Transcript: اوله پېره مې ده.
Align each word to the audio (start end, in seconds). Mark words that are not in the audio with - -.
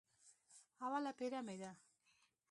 اوله 0.83 1.11
پېره 1.17 1.39
مې 1.45 1.55
ده. 1.61 1.71